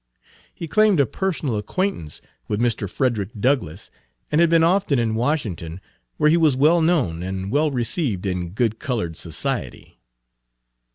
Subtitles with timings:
[0.55, 2.89] He claimed a personal acquaintance with Mr.
[2.89, 3.91] Frederick Douglass,
[4.31, 5.79] and had been often in Washington,
[6.17, 9.99] where he was well known and well received in good colored society.